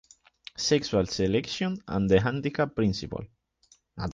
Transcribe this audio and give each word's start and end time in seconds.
Sexual 0.57 1.05
selection 1.05 1.77
and 1.87 2.09
the 2.09 2.19
handicap 2.19 2.75
principle. 2.75 3.23